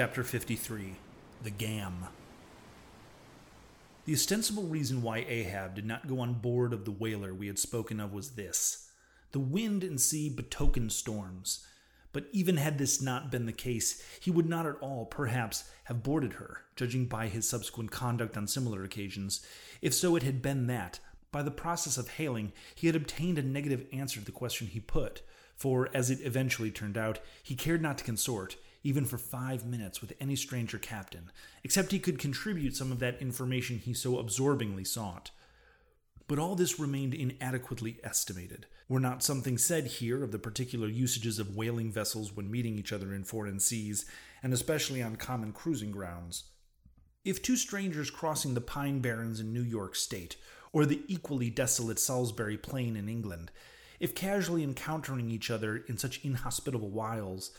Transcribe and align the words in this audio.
Chapter 0.00 0.24
53 0.24 0.94
The 1.42 1.50
Gam. 1.50 2.06
The 4.06 4.14
ostensible 4.14 4.62
reason 4.62 5.02
why 5.02 5.26
Ahab 5.28 5.74
did 5.74 5.84
not 5.84 6.08
go 6.08 6.20
on 6.20 6.40
board 6.40 6.72
of 6.72 6.86
the 6.86 6.90
whaler 6.90 7.34
we 7.34 7.48
had 7.48 7.58
spoken 7.58 8.00
of 8.00 8.10
was 8.10 8.30
this 8.30 8.88
the 9.32 9.38
wind 9.38 9.84
and 9.84 10.00
sea 10.00 10.30
betokened 10.30 10.92
storms. 10.92 11.66
But 12.14 12.28
even 12.32 12.56
had 12.56 12.78
this 12.78 13.02
not 13.02 13.30
been 13.30 13.44
the 13.44 13.52
case, 13.52 14.02
he 14.18 14.30
would 14.30 14.48
not 14.48 14.64
at 14.64 14.80
all, 14.80 15.04
perhaps, 15.04 15.64
have 15.84 16.02
boarded 16.02 16.32
her, 16.32 16.62
judging 16.76 17.04
by 17.04 17.28
his 17.28 17.46
subsequent 17.46 17.90
conduct 17.90 18.38
on 18.38 18.46
similar 18.46 18.82
occasions. 18.82 19.44
If 19.82 19.92
so, 19.92 20.16
it 20.16 20.22
had 20.22 20.40
been 20.40 20.66
that, 20.68 20.98
by 21.30 21.42
the 21.42 21.50
process 21.50 21.98
of 21.98 22.12
hailing, 22.12 22.54
he 22.74 22.86
had 22.86 22.96
obtained 22.96 23.36
a 23.36 23.42
negative 23.42 23.84
answer 23.92 24.18
to 24.18 24.24
the 24.24 24.32
question 24.32 24.68
he 24.68 24.80
put, 24.80 25.20
for, 25.56 25.90
as 25.92 26.08
it 26.08 26.20
eventually 26.22 26.70
turned 26.70 26.96
out, 26.96 27.18
he 27.42 27.54
cared 27.54 27.82
not 27.82 27.98
to 27.98 28.04
consort, 28.04 28.56
even 28.82 29.04
for 29.04 29.18
five 29.18 29.66
minutes, 29.66 30.00
with 30.00 30.12
any 30.20 30.36
stranger 30.36 30.78
captain, 30.78 31.30
except 31.62 31.92
he 31.92 31.98
could 31.98 32.18
contribute 32.18 32.76
some 32.76 32.90
of 32.90 32.98
that 32.98 33.20
information 33.20 33.78
he 33.78 33.92
so 33.92 34.18
absorbingly 34.18 34.84
sought. 34.84 35.30
But 36.26 36.38
all 36.38 36.54
this 36.54 36.78
remained 36.78 37.12
inadequately 37.12 37.98
estimated. 38.04 38.66
Were 38.88 39.00
not 39.00 39.22
something 39.22 39.58
said 39.58 39.86
here 39.86 40.22
of 40.22 40.32
the 40.32 40.38
particular 40.38 40.86
usages 40.86 41.38
of 41.38 41.56
whaling 41.56 41.90
vessels 41.90 42.34
when 42.34 42.50
meeting 42.50 42.78
each 42.78 42.92
other 42.92 43.12
in 43.14 43.24
foreign 43.24 43.60
seas, 43.60 44.06
and 44.42 44.52
especially 44.52 45.02
on 45.02 45.16
common 45.16 45.52
cruising 45.52 45.90
grounds? 45.90 46.44
If 47.24 47.42
two 47.42 47.56
strangers 47.56 48.10
crossing 48.10 48.54
the 48.54 48.60
Pine 48.60 49.00
Barrens 49.00 49.40
in 49.40 49.52
New 49.52 49.62
York 49.62 49.94
State, 49.94 50.36
or 50.72 50.86
the 50.86 51.02
equally 51.08 51.50
desolate 51.50 51.98
Salisbury 51.98 52.56
Plain 52.56 52.96
in 52.96 53.08
England, 53.08 53.50
if 53.98 54.14
casually 54.14 54.62
encountering 54.62 55.30
each 55.30 55.50
other 55.50 55.76
in 55.88 55.98
such 55.98 56.24
inhospitable 56.24 56.88
wilds, 56.88 57.50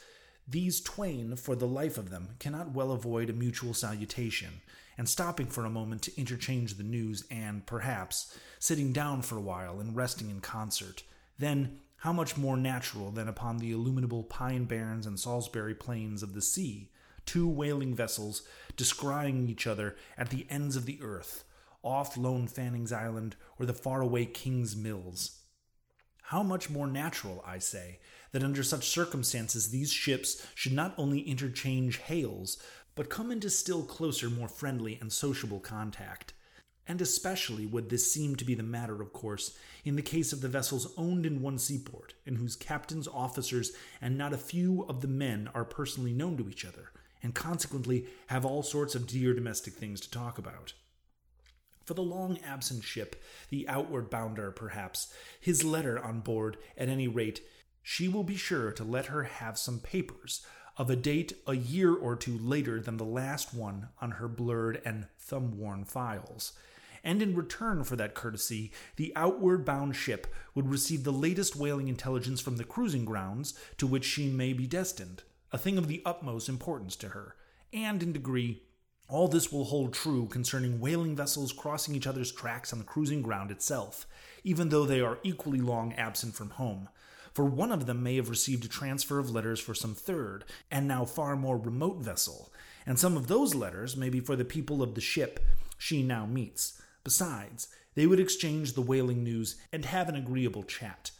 these 0.47 0.81
twain, 0.81 1.35
for 1.35 1.55
the 1.55 1.67
life 1.67 1.97
of 1.97 2.09
them, 2.09 2.35
cannot 2.39 2.73
well 2.73 2.91
avoid 2.91 3.29
a 3.29 3.33
mutual 3.33 3.73
salutation, 3.73 4.61
and 4.97 5.07
stopping 5.07 5.47
for 5.47 5.65
a 5.65 5.69
moment 5.69 6.01
to 6.03 6.19
interchange 6.19 6.75
the 6.75 6.83
news, 6.83 7.23
and, 7.31 7.65
perhaps, 7.65 8.37
sitting 8.59 8.91
down 8.91 9.21
for 9.21 9.37
a 9.37 9.41
while 9.41 9.79
and 9.79 9.95
resting 9.95 10.29
in 10.29 10.41
concert, 10.41 11.03
then 11.39 11.79
how 11.97 12.11
much 12.11 12.37
more 12.37 12.57
natural 12.57 13.11
than 13.11 13.27
upon 13.27 13.57
the 13.57 13.71
illuminable 13.71 14.23
pine 14.23 14.65
barrens 14.65 15.05
and 15.05 15.19
Salisbury 15.19 15.75
plains 15.75 16.23
of 16.23 16.33
the 16.33 16.41
sea, 16.41 16.89
two 17.25 17.47
whaling 17.47 17.93
vessels 17.93 18.41
descrying 18.75 19.47
each 19.47 19.67
other 19.67 19.95
at 20.17 20.29
the 20.29 20.47
ends 20.49 20.75
of 20.75 20.85
the 20.85 20.99
earth, 21.01 21.43
off 21.83 22.17
lone 22.17 22.47
Fanning's 22.47 22.91
Island 22.91 23.35
or 23.59 23.65
the 23.65 23.73
faraway 23.73 24.25
King's 24.25 24.75
Mills. 24.75 25.39
How 26.23 26.43
much 26.43 26.69
more 26.69 26.87
natural, 26.87 27.43
I 27.45 27.59
say, 27.59 27.99
that 28.31 28.43
under 28.43 28.63
such 28.63 28.87
circumstances 28.87 29.69
these 29.69 29.91
ships 29.91 30.45
should 30.55 30.73
not 30.73 30.93
only 30.97 31.21
interchange 31.21 31.97
hails, 31.97 32.57
but 32.95 33.09
come 33.09 33.31
into 33.31 33.49
still 33.49 33.83
closer, 33.83 34.29
more 34.29 34.47
friendly, 34.47 34.97
and 34.99 35.11
sociable 35.11 35.59
contact. 35.59 36.33
And 36.87 37.01
especially 37.01 37.65
would 37.65 37.89
this 37.89 38.11
seem 38.11 38.35
to 38.35 38.45
be 38.45 38.55
the 38.55 38.63
matter, 38.63 39.01
of 39.01 39.13
course, 39.13 39.57
in 39.85 39.95
the 39.95 40.01
case 40.01 40.33
of 40.33 40.41
the 40.41 40.49
vessels 40.49 40.93
owned 40.97 41.25
in 41.25 41.41
one 41.41 41.57
seaport, 41.57 42.15
in 42.25 42.35
whose 42.35 42.55
captains, 42.55 43.07
officers, 43.07 43.71
and 44.01 44.17
not 44.17 44.33
a 44.33 44.37
few 44.37 44.83
of 44.89 45.01
the 45.01 45.07
men 45.07 45.49
are 45.53 45.63
personally 45.63 46.13
known 46.13 46.37
to 46.37 46.49
each 46.49 46.65
other, 46.65 46.91
and 47.23 47.35
consequently 47.35 48.07
have 48.27 48.45
all 48.45 48.63
sorts 48.63 48.95
of 48.95 49.07
dear 49.07 49.33
domestic 49.33 49.73
things 49.75 50.01
to 50.01 50.11
talk 50.11 50.37
about. 50.37 50.73
For 51.85 51.93
the 51.93 52.01
long 52.03 52.39
absent 52.45 52.83
ship, 52.83 53.21
the 53.49 53.67
outward 53.67 54.09
bounder, 54.09 54.51
perhaps, 54.51 55.13
his 55.39 55.63
letter 55.63 56.03
on 56.03 56.19
board, 56.19 56.57
at 56.77 56.89
any 56.89 57.07
rate, 57.07 57.41
she 57.83 58.07
will 58.07 58.23
be 58.23 58.35
sure 58.35 58.71
to 58.71 58.83
let 58.83 59.07
her 59.07 59.23
have 59.23 59.57
some 59.57 59.79
papers 59.79 60.45
of 60.77 60.89
a 60.89 60.95
date 60.95 61.33
a 61.47 61.55
year 61.55 61.93
or 61.93 62.15
two 62.15 62.37
later 62.37 62.79
than 62.79 62.97
the 62.97 63.05
last 63.05 63.53
one 63.53 63.89
on 64.01 64.11
her 64.11 64.27
blurred 64.27 64.81
and 64.85 65.07
thumb 65.19 65.57
worn 65.57 65.83
files. 65.83 66.53
And 67.03 67.21
in 67.21 67.35
return 67.35 67.83
for 67.83 67.95
that 67.95 68.13
courtesy, 68.13 68.71
the 68.95 69.11
outward 69.15 69.65
bound 69.65 69.95
ship 69.95 70.27
would 70.53 70.69
receive 70.69 71.03
the 71.03 71.11
latest 71.11 71.55
whaling 71.55 71.87
intelligence 71.87 72.39
from 72.39 72.57
the 72.57 72.63
cruising 72.63 73.05
grounds 73.05 73.53
to 73.77 73.87
which 73.87 74.05
she 74.05 74.27
may 74.27 74.53
be 74.53 74.67
destined, 74.67 75.23
a 75.51 75.57
thing 75.57 75.77
of 75.77 75.87
the 75.87 76.01
utmost 76.05 76.47
importance 76.47 76.95
to 76.97 77.09
her, 77.09 77.35
and 77.73 78.03
in 78.03 78.13
degree 78.13 78.61
all 79.11 79.27
this 79.27 79.51
will 79.51 79.65
hold 79.65 79.93
true 79.93 80.25
concerning 80.27 80.79
whaling 80.79 81.17
vessels 81.17 81.51
crossing 81.51 81.93
each 81.93 82.07
other's 82.07 82.31
tracks 82.31 82.71
on 82.71 82.79
the 82.79 82.85
cruising 82.85 83.21
ground 83.21 83.51
itself, 83.51 84.07
even 84.45 84.69
though 84.69 84.85
they 84.85 85.01
are 85.01 85.19
equally 85.21 85.59
long 85.59 85.91
absent 85.95 86.33
from 86.33 86.51
home, 86.51 86.87
for 87.33 87.45
one 87.45 87.71
of 87.71 87.85
them 87.85 88.03
may 88.03 88.15
have 88.17 88.29
received 88.29 88.65
a 88.65 88.69
transfer 88.69 89.19
of 89.19 89.31
letters 89.31 89.59
for 89.59 89.73
some 89.73 89.95
third, 89.95 90.43
and 90.69 90.87
now 90.87 91.05
far 91.05 91.35
more 91.35 91.57
remote 91.57 91.97
vessel, 91.97 92.51
and 92.85 92.99
some 92.99 93.15
of 93.15 93.27
those 93.27 93.55
letters 93.55 93.95
may 93.95 94.09
be 94.09 94.19
for 94.19 94.35
the 94.35 94.45
people 94.45 94.81
of 94.81 94.95
the 94.95 95.01
ship 95.01 95.39
she 95.77 96.03
now 96.03 96.25
meets. 96.25 96.81
Besides, 97.03 97.67
they 97.95 98.05
would 98.05 98.19
exchange 98.19 98.73
the 98.73 98.81
whaling 98.81 99.23
news 99.23 99.55
and 99.71 99.85
have 99.85 100.09
an 100.09 100.15
agreeable 100.15 100.63
chat. 100.63 101.11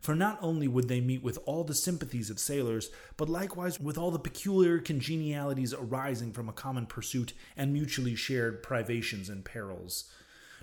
For 0.00 0.14
not 0.14 0.38
only 0.42 0.68
would 0.68 0.88
they 0.88 1.00
meet 1.00 1.22
with 1.22 1.38
all 1.46 1.64
the 1.64 1.74
sympathies 1.74 2.28
of 2.28 2.38
sailors, 2.38 2.90
but 3.16 3.30
likewise 3.30 3.80
with 3.80 3.96
all 3.96 4.10
the 4.10 4.18
peculiar 4.18 4.78
congenialities 4.78 5.72
arising 5.72 6.32
from 6.32 6.48
a 6.48 6.52
common 6.52 6.84
pursuit 6.84 7.32
and 7.56 7.72
mutually 7.72 8.14
shared 8.14 8.62
privations 8.62 9.30
and 9.30 9.44
perils 9.44 10.10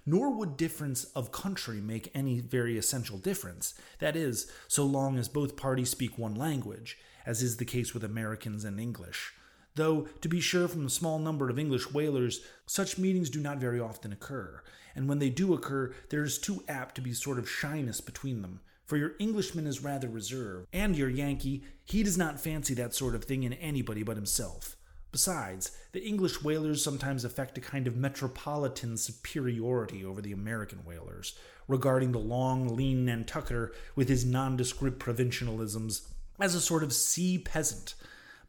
nor 0.06 0.29
would 0.31 0.57
difference 0.57 1.03
of 1.16 1.31
country 1.31 1.81
make 1.81 2.12
any 2.13 2.39
very 2.39 2.78
essential 2.78 3.17
difference. 3.17 3.73
That 4.00 4.16
is, 4.16 4.51
so 4.67 4.85
long 4.85 5.17
as 5.17 5.28
both 5.28 5.56
parties 5.56 5.89
speak 5.89 6.17
one 6.17 6.35
language, 6.35 6.97
as 7.25 7.41
is 7.41 7.57
the 7.57 7.66
case 7.66 7.94
with 7.94 8.03
Americans 8.03 8.63
and 8.66 8.79
English. 8.79 9.34
Though, 9.75 10.07
to 10.22 10.28
be 10.28 10.41
sure, 10.41 10.67
from 10.67 10.84
the 10.84 10.90
small 10.90 11.17
number 11.19 11.50
of 11.50 11.57
English 11.57 11.91
whalers, 11.91 12.41
such 12.66 12.97
meetings 12.97 13.29
do 13.29 13.40
not 13.40 13.57
very 13.57 13.79
often 13.79 14.11
occur, 14.11 14.61
and 14.95 15.07
when 15.07 15.19
they 15.19 15.29
do 15.29 15.53
occur, 15.53 15.94
there 16.09 16.23
is 16.23 16.38
too 16.38 16.63
apt 16.67 16.95
to 16.95 17.01
be 17.01 17.13
sort 17.13 17.40
of 17.40 17.50
shyness 17.50 18.01
between 18.01 18.41
them, 18.41 18.59
for 18.85 18.97
your 18.97 19.13
Englishman 19.19 19.67
is 19.67 19.81
rather 19.81 20.09
reserved, 20.09 20.67
and 20.73 20.97
your 20.97 21.09
Yankee, 21.09 21.63
he 21.85 22.03
does 22.03 22.17
not 22.17 22.41
fancy 22.41 22.73
that 22.73 22.94
sort 22.94 23.16
of 23.16 23.23
thing 23.23 23.44
in 23.44 23.53
anybody 23.53 24.03
but 24.03 24.17
himself. 24.17 24.75
Besides, 25.11 25.72
the 25.91 26.03
English 26.03 26.41
whalers 26.41 26.83
sometimes 26.83 27.25
affect 27.25 27.57
a 27.57 27.61
kind 27.61 27.85
of 27.85 27.97
metropolitan 27.97 28.95
superiority 28.95 30.05
over 30.05 30.22
the 30.22 30.31
American 30.31 30.79
whalers, 30.85 31.38
regarding 31.67 32.13
the 32.13 32.19
long, 32.19 32.75
lean 32.75 33.05
Nantucketer 33.05 33.72
with 33.95 34.07
his 34.07 34.23
nondescript 34.23 34.99
provincialisms 34.99 36.07
as 36.39 36.55
a 36.55 36.61
sort 36.61 36.83
of 36.83 36.94
sea 36.94 37.38
peasant. 37.38 37.95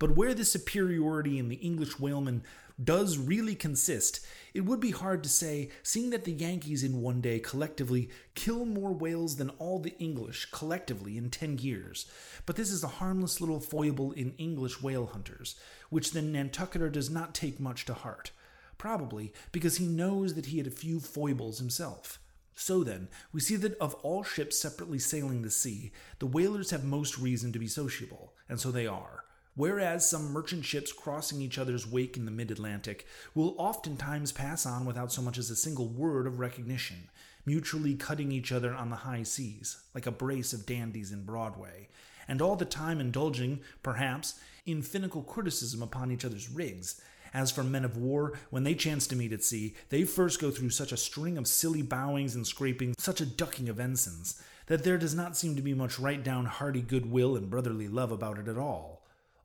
But 0.03 0.17
where 0.17 0.35
the 0.35 0.45
superiority 0.45 1.39
in 1.39 1.49
the 1.49 1.55
English 1.63 2.01
whaleman 2.01 2.43
does 2.83 3.19
really 3.19 3.55
consist, 3.55 4.19
it 4.53 4.63
would 4.63 4.81
be 4.81 4.91
hard 4.91 5.23
to 5.23 5.29
say, 5.29 5.71
seeing 5.85 6.11
that 6.11 6.25
the 6.25 6.33
Yankees 6.33 6.83
in 6.83 7.01
one 7.03 7.21
day 7.21 7.39
collectively 7.39 8.11
kill 8.35 8.65
more 8.65 8.93
whales 8.93 9.37
than 9.37 9.51
all 9.61 9.79
the 9.79 9.97
English 10.01 10.51
collectively 10.51 11.17
in 11.17 11.31
ten 11.31 11.57
years. 11.57 12.07
But 12.47 12.57
this 12.57 12.73
is 12.73 12.83
a 12.83 12.99
harmless 12.99 13.41
little 13.41 13.61
foible 13.61 14.11
in 14.11 14.35
English 14.39 14.83
whale 14.83 15.07
hunters, 15.07 15.55
which 15.89 16.11
the 16.11 16.21
Nantucketer 16.21 16.91
does 16.91 17.09
not 17.09 17.33
take 17.33 17.61
much 17.61 17.85
to 17.85 17.95
heart, 17.95 18.33
probably 18.79 19.33
because 19.53 19.77
he 19.77 19.87
knows 19.87 20.35
that 20.35 20.47
he 20.47 20.59
had 20.59 20.67
a 20.67 20.73
few 20.73 20.99
foibles 20.99 21.61
himself. 21.61 22.19
So 22.57 22.83
then, 22.83 23.07
we 23.33 23.39
see 23.39 23.55
that 23.55 23.79
of 23.79 23.95
all 24.03 24.25
ships 24.25 24.59
separately 24.59 24.99
sailing 24.99 25.43
the 25.43 25.51
sea, 25.53 25.93
the 26.19 26.27
whalers 26.27 26.73
have 26.73 26.83
most 26.83 27.19
reason 27.19 27.53
to 27.53 27.61
be 27.61 27.69
sociable, 27.69 28.35
and 28.49 28.59
so 28.59 28.73
they 28.73 28.89
are. 28.89 29.22
Whereas 29.55 30.09
some 30.09 30.33
merchant 30.33 30.65
ships 30.65 30.95
crossing 30.95 31.43
each 31.43 31.59
other's 31.59 31.87
wake 31.87 32.17
in 32.17 32.25
the 32.25 32.31
mid 32.31 32.51
Atlantic 32.51 33.07
will 33.35 33.55
oftentimes 33.59 34.33
pass 34.33 34.65
on 34.65 34.87
without 34.87 35.13
so 35.13 35.21
much 35.21 35.37
as 35.37 35.51
a 35.51 35.57
single 35.57 35.89
word 35.89 36.27
of 36.27 36.39
recognition, 36.39 37.11
mutually 37.45 37.95
cutting 37.95 38.33
each 38.33 38.51
other 38.51 38.73
on 38.73 38.89
the 38.89 38.97
high 38.97 39.23
seas, 39.23 39.77
like 39.95 40.07
a 40.07 40.11
brace 40.11 40.55
of 40.55 40.65
dandies 40.65 41.13
in 41.13 41.27
Broadway, 41.27 41.89
and 42.27 42.41
all 42.41 42.57
the 42.57 42.65
time 42.65 42.99
indulging, 42.99 43.61
perhaps, 43.83 44.41
in 44.65 44.81
finical 44.81 45.27
criticism 45.27 45.83
upon 45.83 46.11
each 46.11 46.25
other's 46.25 46.49
rigs. 46.49 47.03
As 47.35 47.51
for 47.51 47.63
men 47.63 47.85
of 47.85 47.99
war, 47.99 48.39
when 48.49 48.65
they 48.65 48.75
chance 48.75 49.07
to 49.09 49.17
meet 49.17 49.35
at 49.35 49.45
sea, 49.45 49.75
they 49.91 50.05
first 50.05 50.41
go 50.41 50.51
through 50.51 50.71
such 50.71 50.93
a 50.93 50.97
string 50.97 51.37
of 51.37 51.47
silly 51.47 51.83
bowings 51.83 52.35
and 52.35 52.47
scraping, 52.47 52.95
such 52.97 53.21
a 53.21 53.27
ducking 53.27 53.69
of 53.69 53.79
ensigns, 53.79 54.43
that 54.67 54.83
there 54.83 54.97
does 54.97 55.15
not 55.15 55.37
seem 55.37 55.57
to 55.57 55.63
be 55.63 55.75
much 55.75 55.99
right 55.99 56.23
down 56.25 56.47
hearty 56.47 56.81
goodwill 56.81 57.37
and 57.37 57.51
brotherly 57.51 57.89
love 57.89 58.13
about 58.13 58.39
it 58.39 58.49
at 58.49 58.57
all 58.57 59.02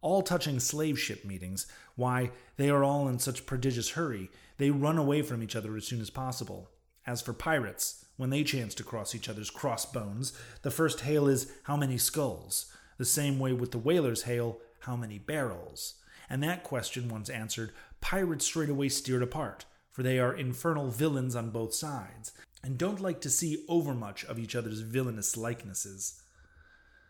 all 0.07 0.21
touching 0.21 0.57
slave 0.57 0.97
ship 0.97 1.25
meetings, 1.25 1.67
why, 1.97 2.31
they 2.55 2.69
are 2.69 2.81
all 2.81 3.09
in 3.09 3.19
such 3.19 3.45
prodigious 3.45 3.89
hurry, 3.89 4.31
they 4.57 4.71
run 4.71 4.97
away 4.97 5.21
from 5.21 5.43
each 5.43 5.53
other 5.53 5.75
as 5.75 5.85
soon 5.85 5.99
as 5.99 6.09
possible. 6.09 6.69
As 7.05 7.21
for 7.21 7.33
pirates, 7.33 8.05
when 8.15 8.29
they 8.29 8.45
chance 8.45 8.73
to 8.75 8.85
cross 8.85 9.13
each 9.13 9.27
other's 9.27 9.49
crossbones, 9.49 10.31
the 10.61 10.71
first 10.71 11.01
hail 11.01 11.27
is, 11.27 11.51
How 11.63 11.75
many 11.75 11.97
skulls? 11.97 12.73
The 12.97 13.03
same 13.03 13.37
way 13.37 13.51
with 13.51 13.71
the 13.71 13.77
whalers' 13.77 14.23
hail, 14.23 14.59
How 14.79 14.95
many 14.95 15.19
barrels? 15.19 15.95
And 16.29 16.41
that 16.41 16.63
question 16.63 17.09
once 17.09 17.29
answered, 17.29 17.73
pirates 17.99 18.45
straightway 18.45 18.87
steered 18.87 19.23
apart, 19.23 19.65
for 19.91 20.03
they 20.03 20.19
are 20.19 20.33
infernal 20.33 20.89
villains 20.89 21.35
on 21.35 21.49
both 21.49 21.73
sides, 21.73 22.31
and 22.63 22.77
don't 22.77 23.01
like 23.01 23.19
to 23.21 23.29
see 23.29 23.65
overmuch 23.67 24.23
of 24.23 24.39
each 24.39 24.55
other's 24.55 24.79
villainous 24.79 25.35
likenesses. 25.35 26.21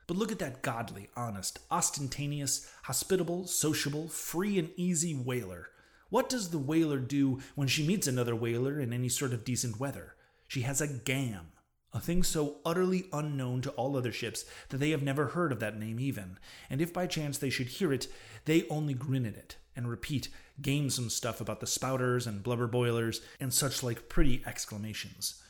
But 0.08 0.18
look 0.18 0.32
at 0.32 0.40
that 0.40 0.62
godly, 0.62 1.10
honest, 1.18 1.60
ostentatious, 1.70 2.72
hospitable, 2.84 3.46
sociable, 3.46 4.08
free 4.08 4.58
and 4.58 4.70
easy 4.78 5.14
whaler. 5.14 5.70
What 6.10 6.30
does 6.30 6.50
the 6.50 6.58
whaler 6.58 7.00
do 7.00 7.42
when 7.56 7.68
she 7.68 7.86
meets 7.86 8.08
another 8.08 8.34
whaler 8.36 8.80
in 8.80 8.94
any 8.94 9.10
sort 9.10 9.34
of 9.34 9.44
decent 9.44 9.80
weather? 9.80 10.16
She 10.48 10.62
has 10.62 10.80
a 10.80 10.88
gam, 10.88 11.48
a 11.94 12.00
thing 12.00 12.24
so 12.24 12.60
utterly 12.66 13.10
unknown 13.12 13.62
to 13.64 13.72
all 13.72 13.98
other 13.98 14.14
ships 14.14 14.46
that 14.70 14.78
they 14.78 14.92
have 14.92 15.04
never 15.04 15.28
heard 15.28 15.52
of 15.52 15.60
that 15.60 15.78
name 15.78 16.00
even, 16.00 16.40
and 16.70 16.80
if 16.80 16.94
by 16.94 17.08
chance 17.08 17.38
they 17.38 17.50
should 17.50 17.68
hear 17.68 17.92
it, 17.92 18.08
they 18.46 18.66
only 18.70 18.94
grin 18.94 19.26
at 19.26 19.36
it 19.36 19.58
and 19.76 19.90
repeat 19.90 20.30
gamesome 20.62 21.12
stuff 21.12 21.42
about 21.42 21.60
the 21.60 21.66
spouters 21.66 22.26
and 22.26 22.44
blubber 22.44 22.68
boilers 22.68 23.22
and 23.42 23.54
such 23.54 23.84
like 23.84 24.08
pretty 24.08 24.42
exclamations. 24.46 25.44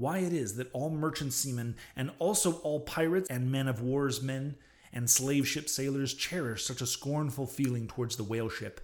Why 0.00 0.20
it 0.20 0.32
is 0.32 0.56
that 0.56 0.70
all 0.72 0.88
merchant 0.88 1.34
seamen 1.34 1.76
and 1.94 2.10
also 2.18 2.52
all 2.60 2.80
pirates 2.80 3.28
and 3.28 3.52
men 3.52 3.68
of 3.68 3.82
war's 3.82 4.22
men 4.22 4.56
and 4.94 5.10
slave 5.10 5.46
ship 5.46 5.68
sailors 5.68 6.14
cherish 6.14 6.64
such 6.64 6.80
a 6.80 6.86
scornful 6.86 7.46
feeling 7.46 7.86
towards 7.86 8.16
the 8.16 8.24
whale 8.24 8.48
ship, 8.48 8.80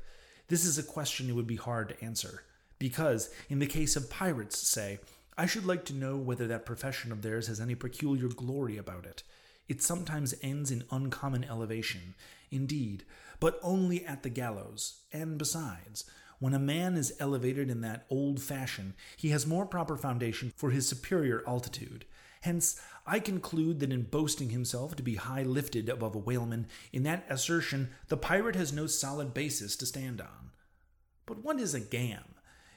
this 0.49 0.67
is 0.67 0.77
a 0.77 0.83
question 0.83 1.31
it 1.31 1.33
would 1.33 1.47
be 1.47 1.57
hard 1.57 1.89
to 1.89 2.05
answer. 2.05 2.43
Because, 2.79 3.31
in 3.49 3.61
the 3.61 3.67
case 3.67 3.97
of 3.97 4.11
pirates, 4.11 4.59
say, 4.59 4.99
I 5.39 5.47
should 5.47 5.65
like 5.65 5.87
to 5.87 5.95
know 5.95 6.19
whether 6.19 6.47
that 6.49 6.67
profession 6.67 7.11
of 7.11 7.23
theirs 7.23 7.47
has 7.47 7.63
any 7.63 7.75
peculiar 7.75 8.29
glory 8.29 8.77
about 8.77 9.07
it. 9.07 9.23
It 9.69 9.83
sometimes 9.83 10.35
ends 10.43 10.71
in 10.71 10.85
uncommon 10.91 11.45
elevation, 11.45 12.15
indeed, 12.51 13.07
but 13.41 13.59
only 13.63 14.05
at 14.05 14.23
the 14.23 14.29
gallows. 14.29 15.01
And 15.15 15.39
besides, 15.39 16.05
when 16.39 16.55
a 16.55 16.59
man 16.59 16.97
is 16.97 17.15
elevated 17.19 17.71
in 17.71 17.81
that 17.81 18.07
old 18.11 18.41
fashion, 18.41 18.95
he 19.17 19.31
has 19.31 19.47
more 19.47 19.67
proper 19.67 19.97
foundation 19.97 20.53
for 20.57 20.71
his 20.71 20.89
superior 20.89 21.43
altitude. 21.47 22.05
Hence, 22.43 22.81
I 23.07 23.19
conclude 23.19 23.81
that 23.81 23.93
in 23.93 24.03
boasting 24.03 24.51
himself 24.51 24.95
to 24.97 25.03
be 25.03 25.15
high 25.15 25.43
lifted 25.43 25.89
above 25.89 26.15
a 26.15 26.21
whaleman, 26.21 26.67
in 26.93 27.03
that 27.05 27.27
assertion 27.29 27.91
the 28.09 28.17
pirate 28.17 28.57
has 28.57 28.73
no 28.73 28.87
solid 28.87 29.33
basis 29.33 29.77
to 29.77 29.87
stand 29.87 30.21
on. 30.21 30.51
But 31.25 31.43
what 31.43 31.59
is 31.59 31.75
a 31.75 31.81
gam? 31.81 32.35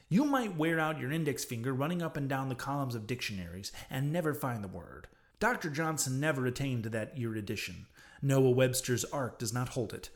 You 0.08 0.26
might 0.26 0.58
wear 0.58 0.80
out 0.80 1.00
your 1.00 1.12
index 1.12 1.46
finger 1.46 1.72
running 1.72 2.02
up 2.02 2.18
and 2.18 2.28
down 2.28 2.50
the 2.50 2.56
columns 2.56 2.96
of 2.96 3.06
dictionaries 3.06 3.72
and 3.90 4.12
never 4.12 4.34
find 4.34 4.64
the 4.64 4.68
word. 4.68 5.08
Dr. 5.40 5.70
Johnson 5.70 6.20
never 6.20 6.46
attained 6.48 6.84
to 6.84 6.90
that 6.90 7.18
erudition. 7.18 7.86
Noah 8.22 8.50
Webster's 8.50 9.06
Ark 9.06 9.38
does 9.38 9.54
not 9.54 9.70
hold 9.70 9.94
it. 9.94 10.10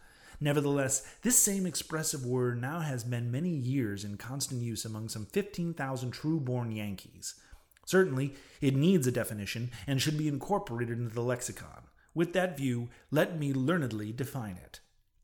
Nevertheless, 0.44 1.08
this 1.22 1.40
same 1.40 1.66
expressive 1.66 2.26
word 2.26 2.60
now 2.60 2.82
has 2.82 3.06
been 3.06 3.32
many 3.32 3.48
years 3.48 4.04
in 4.04 4.18
constant 4.18 4.62
use 4.62 4.84
among 4.84 5.08
some 5.08 5.26
15,000 5.26 6.12
true 6.12 6.38
born 6.38 6.74
Yankees. 6.74 7.36
Certainly, 7.86 8.34
it 8.60 8.76
needs 8.76 9.08
a 9.08 9.12
definition 9.12 9.72
and 9.88 10.02
should 10.02 10.18
be 10.18 10.28
incorporated 10.28 10.98
into 10.98 11.16
the 11.16 11.22
lexicon. 11.22 11.84
With 12.14 12.34
that 12.34 12.58
view, 12.58 12.90
let 13.10 13.40
me 13.40 13.54
learnedly 13.54 14.12
define 14.12 14.58
it. 14.58 14.82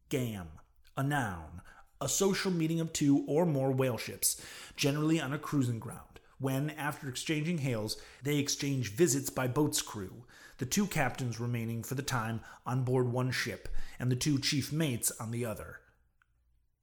Gam, 0.07 0.47
a 0.95 1.03
noun, 1.03 1.63
a 1.99 2.07
social 2.07 2.49
meeting 2.49 2.79
of 2.79 2.93
two 2.93 3.25
or 3.27 3.45
more 3.45 3.73
whale 3.73 3.97
ships, 3.97 4.41
generally 4.77 5.19
on 5.19 5.33
a 5.33 5.37
cruising 5.37 5.79
ground, 5.79 6.08
when, 6.39 6.69
after 6.71 7.07
exchanging 7.07 7.59
hails, 7.59 7.97
they 8.23 8.37
exchange 8.37 8.93
visits 8.93 9.29
by 9.29 9.47
boat's 9.47 9.81
crew, 9.81 10.23
the 10.57 10.65
two 10.65 10.87
captains 10.87 11.39
remaining 11.39 11.83
for 11.83 11.95
the 11.95 12.01
time 12.01 12.41
on 12.65 12.83
board 12.83 13.11
one 13.11 13.31
ship, 13.31 13.69
and 13.99 14.11
the 14.11 14.15
two 14.15 14.39
chief 14.39 14.71
mates 14.71 15.11
on 15.19 15.31
the 15.31 15.45
other. 15.45 15.79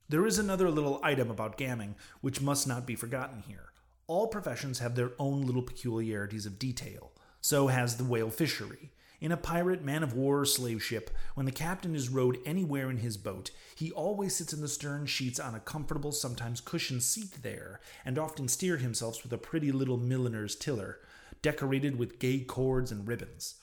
There 0.09 0.27
is 0.27 0.39
another 0.39 0.71
little 0.71 1.01
item 1.03 1.31
about 1.31 1.59
gamming 1.59 1.95
which 2.21 2.41
must 2.41 2.69
not 2.69 2.87
be 2.87 2.95
forgotten 2.95 3.43
here. 3.47 3.73
All 4.07 4.29
professions 4.29 4.79
have 4.79 4.95
their 4.95 5.13
own 5.19 5.43
little 5.43 5.63
peculiarities 5.63 6.47
of 6.47 6.59
detail. 6.59 7.13
So 7.41 7.69
has 7.69 7.97
the 7.97 8.05
whale 8.05 8.31
fishery. 8.31 8.93
In 9.21 9.33
a 9.33 9.37
pirate, 9.37 9.83
man 9.83 10.03
of 10.03 10.15
war, 10.15 10.45
slave 10.45 10.83
ship, 10.83 11.11
when 11.35 11.47
the 11.47 11.53
captain 11.53 11.95
is 11.95 12.11
rowed 12.11 12.39
anywhere 12.45 12.91
in 12.91 12.99
his 12.99 13.17
boat, 13.17 13.51
he 13.75 13.91
always 13.93 14.37
sits 14.37 14.53
in 14.53 14.61
the 14.61 14.69
stern 14.69 15.07
sheets 15.07 15.41
on 15.41 15.55
a 15.55 15.61
comfortable, 15.61 16.13
sometimes 16.13 16.61
cushioned 16.61 17.03
seat 17.03 17.43
there, 17.43 17.81
and 18.05 18.19
often 18.19 18.47
steer 18.47 18.77
himself 18.77 19.23
with 19.23 19.33
a 19.33 19.39
pretty 19.39 19.73
little 19.73 19.97
milliner's 19.97 20.55
tiller, 20.55 20.99
decorated 21.41 21.99
with 21.99 22.19
gay 22.19 22.41
cords 22.41 22.93
and 22.93 23.09
ribbons. 23.09 23.55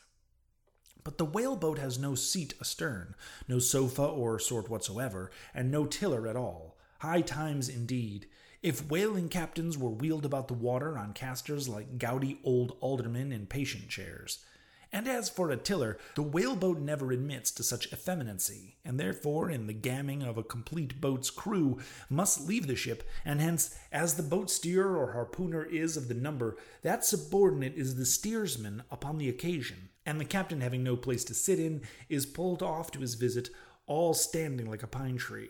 But 1.04 1.18
the 1.18 1.26
whaleboat 1.26 1.78
has 1.78 2.00
no 2.00 2.16
seat 2.16 2.54
astern, 2.60 3.14
no 3.48 3.60
sofa 3.60 4.04
or 4.04 4.40
sort 4.40 4.70
whatsoever, 4.70 5.32
and 5.54 5.70
no 5.70 5.86
tiller 5.86 6.28
at 6.28 6.36
all. 6.36 6.78
High 7.00 7.22
times 7.22 7.70
indeed. 7.70 8.28
If 8.62 8.90
whaling 8.90 9.28
captains 9.28 9.78
were 9.78 9.90
wheeled 9.90 10.26
about 10.26 10.48
the 10.48 10.54
water 10.54 10.98
on 10.98 11.12
casters 11.12 11.68
like 11.68 11.98
gouty 11.98 12.40
old 12.46 12.78
aldermen 12.80 13.34
in 13.34 13.46
patient 13.46 13.90
chairs. 13.90 14.46
And 14.94 15.08
as 15.08 15.28
for 15.28 15.50
a 15.50 15.58
tiller, 15.58 15.98
the 16.14 16.22
whaleboat 16.22 16.78
never 16.78 17.12
admits 17.12 17.50
to 17.54 17.64
such 17.64 17.92
effeminacy, 17.92 18.76
and 18.86 19.00
therefore, 19.00 19.50
in 19.50 19.66
the 19.66 19.74
gamming 19.74 20.22
of 20.22 20.38
a 20.38 20.44
complete 20.44 21.02
boat's 21.02 21.32
crew, 21.32 21.80
must 22.12 22.48
leave 22.48 22.68
the 22.68 22.76
ship, 22.76 23.02
and 23.26 23.42
hence, 23.42 23.76
as 23.92 24.14
the 24.14 24.22
boat 24.22 24.52
steerer 24.52 24.96
or 24.96 25.14
harpooner 25.14 25.66
is 25.66 25.98
of 25.98 26.10
the 26.10 26.14
number, 26.14 26.58
that 26.84 27.04
subordinate 27.04 27.74
is 27.74 27.96
the 27.96 28.06
steersman 28.06 28.84
upon 28.92 29.18
the 29.18 29.30
occasion, 29.30 29.90
and 30.06 30.22
the 30.22 30.26
captain 30.26 30.62
having 30.62 30.84
no 30.84 30.96
place 30.96 31.24
to 31.24 31.34
sit 31.34 31.60
in, 31.60 31.82
is 32.08 32.28
pulled 32.28 32.62
off 32.62 32.92
to 32.92 33.00
his 33.00 33.16
visit, 33.16 33.50
all 33.88 34.14
standing 34.14 34.70
like 34.70 34.84
a 34.84 34.88
pine 34.88 35.18
tree, 35.18 35.50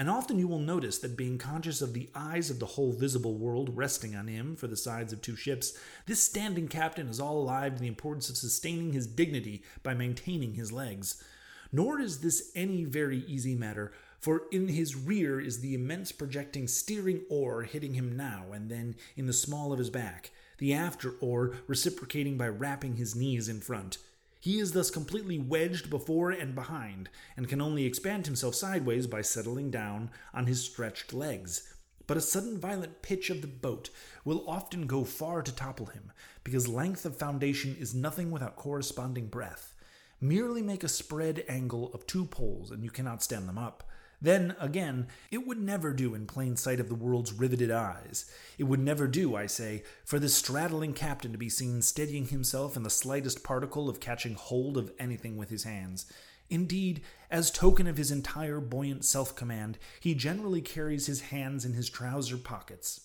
and 0.00 0.08
often 0.08 0.38
you 0.38 0.48
will 0.48 0.58
notice 0.58 0.96
that 0.96 1.14
being 1.14 1.36
conscious 1.36 1.82
of 1.82 1.92
the 1.92 2.08
eyes 2.14 2.48
of 2.48 2.58
the 2.58 2.64
whole 2.64 2.90
visible 2.90 3.34
world 3.34 3.76
resting 3.76 4.16
on 4.16 4.28
him 4.28 4.56
for 4.56 4.66
the 4.66 4.74
sides 4.74 5.12
of 5.12 5.20
two 5.20 5.36
ships, 5.36 5.78
this 6.06 6.22
standing 6.22 6.68
captain 6.68 7.06
is 7.06 7.20
all 7.20 7.36
alive 7.36 7.74
to 7.74 7.82
the 7.82 7.86
importance 7.86 8.30
of 8.30 8.38
sustaining 8.38 8.94
his 8.94 9.06
dignity 9.06 9.62
by 9.82 9.92
maintaining 9.92 10.54
his 10.54 10.72
legs. 10.72 11.22
Nor 11.70 12.00
is 12.00 12.20
this 12.20 12.50
any 12.54 12.84
very 12.84 13.26
easy 13.26 13.54
matter, 13.54 13.92
for 14.18 14.44
in 14.50 14.68
his 14.68 14.96
rear 14.96 15.38
is 15.38 15.60
the 15.60 15.74
immense 15.74 16.12
projecting 16.12 16.66
steering 16.66 17.20
oar 17.28 17.64
hitting 17.64 17.92
him 17.92 18.16
now 18.16 18.52
and 18.54 18.70
then 18.70 18.94
in 19.18 19.26
the 19.26 19.34
small 19.34 19.70
of 19.70 19.78
his 19.78 19.90
back, 19.90 20.30
the 20.56 20.72
after 20.72 21.16
oar 21.20 21.58
reciprocating 21.66 22.38
by 22.38 22.48
rapping 22.48 22.96
his 22.96 23.14
knees 23.14 23.50
in 23.50 23.60
front. 23.60 23.98
He 24.40 24.58
is 24.58 24.72
thus 24.72 24.90
completely 24.90 25.38
wedged 25.38 25.90
before 25.90 26.30
and 26.30 26.54
behind, 26.54 27.10
and 27.36 27.46
can 27.46 27.60
only 27.60 27.84
expand 27.84 28.24
himself 28.24 28.54
sideways 28.54 29.06
by 29.06 29.20
settling 29.20 29.70
down 29.70 30.10
on 30.32 30.46
his 30.46 30.64
stretched 30.64 31.12
legs. 31.12 31.74
But 32.06 32.16
a 32.16 32.22
sudden 32.22 32.58
violent 32.58 33.02
pitch 33.02 33.28
of 33.28 33.42
the 33.42 33.46
boat 33.46 33.90
will 34.24 34.48
often 34.48 34.86
go 34.86 35.04
far 35.04 35.42
to 35.42 35.54
topple 35.54 35.86
him, 35.86 36.10
because 36.42 36.66
length 36.66 37.04
of 37.04 37.18
foundation 37.18 37.76
is 37.78 37.94
nothing 37.94 38.30
without 38.30 38.56
corresponding 38.56 39.26
breadth. 39.26 39.74
Merely 40.22 40.62
make 40.62 40.84
a 40.84 40.88
spread 40.88 41.44
angle 41.46 41.92
of 41.92 42.06
two 42.06 42.24
poles, 42.24 42.70
and 42.70 42.82
you 42.82 42.90
cannot 42.90 43.22
stand 43.22 43.46
them 43.46 43.58
up. 43.58 43.89
Then, 44.22 44.54
again, 44.60 45.06
it 45.30 45.46
would 45.46 45.58
never 45.58 45.92
do 45.92 46.14
in 46.14 46.26
plain 46.26 46.56
sight 46.56 46.78
of 46.78 46.88
the 46.88 46.94
world's 46.94 47.32
riveted 47.32 47.70
eyes. 47.70 48.30
It 48.58 48.64
would 48.64 48.80
never 48.80 49.06
do, 49.06 49.34
I 49.34 49.46
say, 49.46 49.82
for 50.04 50.18
this 50.18 50.34
straddling 50.34 50.92
captain 50.92 51.32
to 51.32 51.38
be 51.38 51.48
seen 51.48 51.80
steadying 51.80 52.26
himself 52.26 52.76
in 52.76 52.82
the 52.82 52.90
slightest 52.90 53.42
particle 53.42 53.88
of 53.88 54.00
catching 54.00 54.34
hold 54.34 54.76
of 54.76 54.92
anything 54.98 55.36
with 55.36 55.48
his 55.48 55.64
hands. 55.64 56.04
Indeed, 56.50 57.00
as 57.30 57.50
token 57.50 57.86
of 57.86 57.96
his 57.96 58.10
entire 58.10 58.60
buoyant 58.60 59.04
self 59.04 59.34
command, 59.34 59.78
he 60.00 60.14
generally 60.14 60.60
carries 60.60 61.06
his 61.06 61.22
hands 61.22 61.64
in 61.64 61.72
his 61.72 61.88
trouser 61.88 62.36
pockets. 62.36 63.02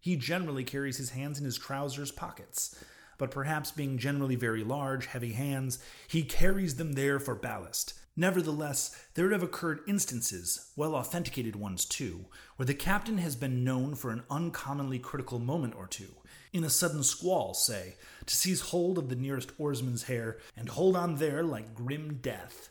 He 0.00 0.16
generally 0.16 0.64
carries 0.64 0.96
his 0.96 1.10
hands 1.10 1.38
in 1.38 1.44
his 1.44 1.58
trousers 1.58 2.12
pockets 2.12 2.82
but 3.18 3.32
perhaps 3.32 3.72
being 3.72 3.98
generally 3.98 4.36
very 4.36 4.64
large, 4.64 5.06
heavy 5.06 5.32
hands, 5.32 5.80
he 6.06 6.22
carries 6.22 6.76
them 6.76 6.92
there 6.92 7.18
for 7.18 7.34
ballast. 7.34 7.94
Nevertheless, 8.18 8.90
there 9.14 9.30
have 9.30 9.44
occurred 9.44 9.82
instances, 9.86 10.72
well 10.74 10.96
authenticated 10.96 11.54
ones 11.54 11.84
too, 11.84 12.24
where 12.56 12.66
the 12.66 12.74
captain 12.74 13.18
has 13.18 13.36
been 13.36 13.62
known 13.62 13.94
for 13.94 14.10
an 14.10 14.24
uncommonly 14.28 14.98
critical 14.98 15.38
moment 15.38 15.76
or 15.76 15.86
two, 15.86 16.16
in 16.52 16.64
a 16.64 16.68
sudden 16.68 17.04
squall, 17.04 17.54
say, 17.54 17.94
to 18.26 18.34
seize 18.34 18.60
hold 18.60 18.98
of 18.98 19.08
the 19.08 19.14
nearest 19.14 19.52
oarsman's 19.56 20.02
hair 20.02 20.38
and 20.56 20.70
hold 20.70 20.96
on 20.96 21.14
there 21.14 21.44
like 21.44 21.76
grim 21.76 22.18
death. 22.20 22.70